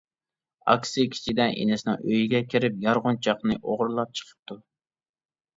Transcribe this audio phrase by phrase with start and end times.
[0.71, 4.59] ئاكىسى كېچىدە ئىنىسىنىڭ ئۆيىگە كىرىپ يارغۇنچاقنى ئوغرىلاپ چىقىپتۇ.